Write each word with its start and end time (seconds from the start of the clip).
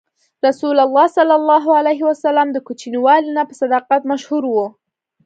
رسول 0.47 0.77
الله 0.87 1.07
ﷺ 1.85 2.47
د 2.55 2.57
کوچنیوالي 2.67 3.29
نه 3.37 3.43
په 3.49 3.53
صداقت 3.61 4.01
مشهور 4.11 4.43
و. 4.47 4.55